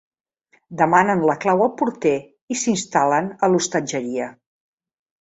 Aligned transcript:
Demanen 0.79 1.21
la 1.31 1.35
clau 1.43 1.61
al 1.67 1.69
porter 1.83 2.15
i 2.57 2.59
s'instal·len 2.65 3.31
a 3.49 3.55
l'hostatgeria. 3.55 4.35